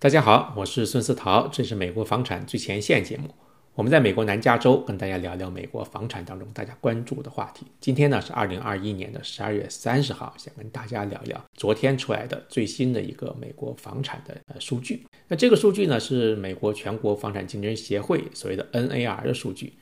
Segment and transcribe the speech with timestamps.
[0.00, 3.34] 大家好，我是孙思桃，这是美国房产最前线节目。
[3.74, 7.66] 我们在美国南加州跟大家聊聊美国房产当中大家关注的话题。
[7.80, 15.04] 今天呢是二零二一年的十二月三十号，想跟大家聊聊昨天出来的最新的一个美国房产的呃数据。
[15.26, 19.72] 那这个数据呢是美国全国房产竞争协会所谓的 NAR 的数据。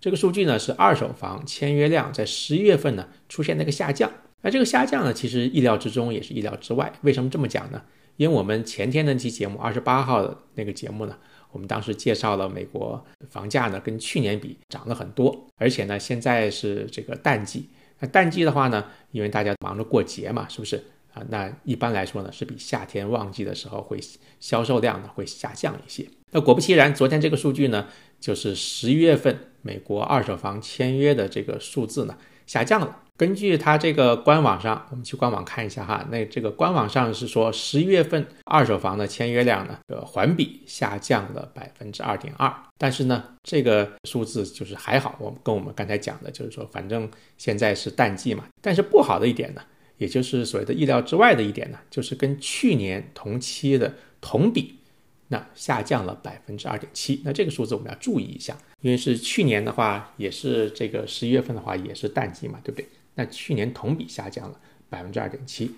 [0.00, 4.10] 这个数据呢是二手房签约量在十一月份呢出现了一个下降。
[4.40, 6.90] 那这个下降呢其实意料之中，也是意料之外。
[7.02, 7.82] 为什么这么讲呢？
[8.16, 11.16] 因为我们前天那期节目二十八号的那个节目呢。
[11.52, 17.70] 我们当时介绍了美国房价呢，跟去年比涨了很多，而且呢，现在是这个淡季。
[17.98, 20.84] 那淡季的话呢，因为大家忙着过节嘛，是不是
[21.16, 21.24] 啊？
[21.30, 23.98] 那一般来说呢，是比夏天旺季的时候会
[24.38, 26.06] 销售量呢会下降一些。
[26.30, 27.86] 那果不其然，昨天这个数据呢，
[28.20, 32.16] 就是十一月份美国二手房签约的这个数字呢
[32.46, 33.00] 下降了。
[33.16, 36.06] 根据它这个官网上，我们去官网看一下哈。
[36.10, 42.52] 那这个官网上是说，十一月份二手房的签约量呢，呃，环比下降了百分之二点二。
[42.76, 48.44] 但是呢，这个数字就是还好，我们跟我们刚才讲的，就是说，反正现在是淡季嘛。
[48.60, 49.62] 但是不好的一点呢，
[49.98, 54.76] 也就是所谓的意料之外的一点呢，就是跟去年同期的同比，
[55.28, 57.20] 那下降了百分之二点七。
[57.24, 62.86] 那这个数字我们要注意一下，因为是去年的话，也是这个十一月份的话，也是淡季嘛，对不对？
[63.14, 65.70] 那去年同比下降了百分之二点七。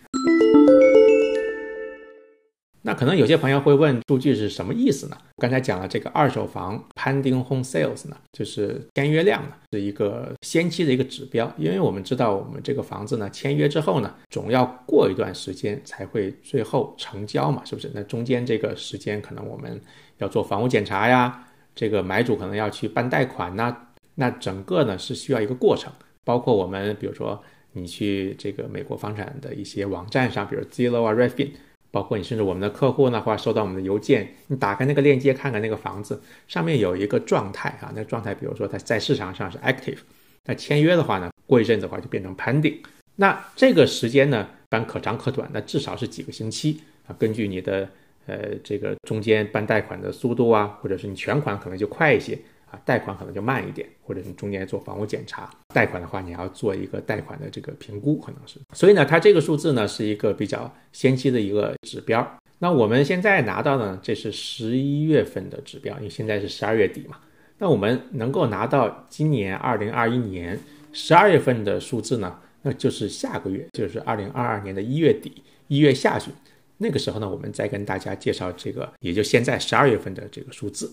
[2.89, 5.19] 那可能有些朋友会问，数据是什么意思呢？
[5.37, 11.53] 刚才讲了这个二手房 pending home sales 呢，就是签约量呢，是一个先期的一个指标。
[11.59, 17.91] 因为我们知道，我们这个房子呢，签约之后呢，总要过一段时间才会最后成交嘛，是不是？
[17.95, 19.79] 那中间这个时间，可能我们
[20.17, 23.77] 要做房屋检查呀，这个买主可能要去办贷款呐，
[24.15, 25.93] 那整个呢是需要一个过程。
[26.25, 27.39] 包括我们，比如说
[27.73, 31.51] 你去这个美国房产的一些网站上，比如 Zillow 啊、Redfin，
[31.91, 39.99] 包括你甚至我们的客户呢，或者收到我们的邮件，你打开那个链接看看那个房子上面有一个状态啊，那状态比如说它在市场上是 active，
[40.45, 42.79] 那签约的话呢，过一阵子的话就变成 pending，
[43.17, 47.89] 那这个时间呢，一般可长可短，那至少是几个星期啊，根据你的
[48.27, 52.39] 呃这个中间办贷款的速度啊，或者是你全款可能就快一些。
[52.71, 58.59] 啊，贷款可能就慢一点，或者你中间做房屋检查，贷款的话你要做一个贷款的这个评估，可能是。
[58.75, 62.39] 所以呢，它这个数字呢是一个比较先期的一个指标。
[62.59, 67.17] 那我们现在拿到呢，这是十一月份的指标，因为现在是十二月底嘛。
[67.59, 70.59] 那我们能够拿到今年二零二一年
[70.93, 76.33] 十二月份的数字呢，那就是下个月，就是二零二二年的一月底一月下旬，
[76.77, 80.91] 那个时候呢，我们再跟大家介绍这个，也就现在十二月份的这个数字。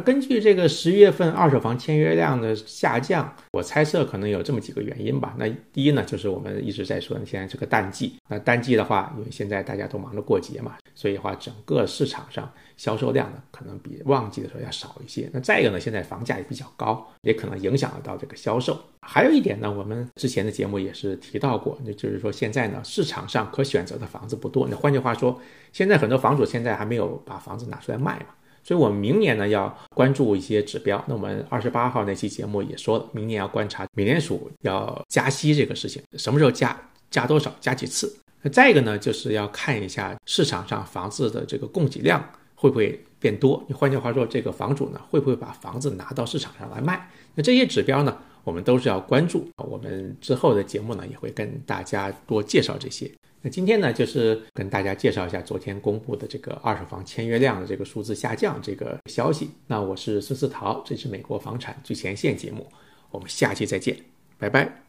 [0.00, 5.34] 根据这个十一月份二手房签约量的下降，我猜测可能有这么几个原因吧。
[5.38, 8.14] 那第一呢，就是我们一直在说，现在这个淡季。
[8.28, 15.28] 那淡季的话，因为现在大家都忙着过节嘛，所以的话，整个市场上销售量呢，可能比旺季的时候要少一些。
[15.32, 18.78] 那再一个呢，现在房价也比较高，也可能影响得到这个销售。
[19.02, 24.68] 还有一点呢，我们之前的节目也是提到过，那就是说现在呢，市场上可选择的房子不多。
[24.70, 25.40] 那换句话说，
[25.72, 28.26] 现在很多房主现在还没有把房子拿出来卖嘛。
[28.62, 31.02] 所以，我们明年呢要关注一些指标。
[31.08, 36.78] 那我们二十八号那期节目也说了，明年要观察美联储要加息这个事情，什么时候加，
[37.10, 38.14] 加多少，加几次。
[38.42, 42.22] 那再一个呢，就是要看一下市场上房子的这个供给量
[42.54, 43.62] 会不会变多。
[43.68, 47.08] 你换句话说，这个房主呢会不会把房子拿到市场上来卖？
[47.34, 49.48] 那这些指标呢，我们都是要关注。
[49.56, 53.10] 我们之后的节目呢也会跟大家多介绍这些。
[53.42, 59.50] 那今天呢，就是跟大家介绍一下昨天公布的这个二手房签约量的这个数字下降这个消息。
[59.66, 62.66] 那我是孙思桃，这是美国房产最前线节目，
[63.10, 63.96] 我们下期再见，
[64.38, 64.79] 拜拜。